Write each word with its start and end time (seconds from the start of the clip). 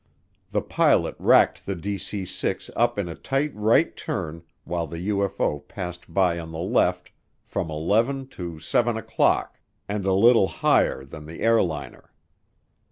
The 0.49 0.63
pilot 0.63 1.15
racked 1.19 1.67
the 1.67 1.75
DC 1.75 2.27
6 2.27 2.69
up 2.75 2.97
in 2.97 3.07
a 3.07 3.13
tight 3.13 3.51
right 3.53 3.95
turn 3.95 4.41
while 4.63 4.87
the 4.87 5.09
UFO 5.09 5.59
passed 5.67 6.11
by 6.11 6.39
on 6.39 6.51
the 6.51 6.57
left 6.57 7.11
"from 7.43 7.69
eleven 7.69 8.25
to 8.29 8.57
seven 8.57 8.97
o'clock" 8.97 9.59
and 9.87 10.03
a 10.07 10.13
little 10.13 10.47
higher 10.47 11.03
than 11.03 11.27
the 11.27 11.41
airliner. 11.41 12.11